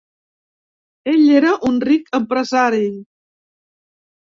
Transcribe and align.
Ell 1.13 1.25
era 1.41 1.51
un 1.69 1.77
ric 1.89 2.11
empresari. 2.21 2.83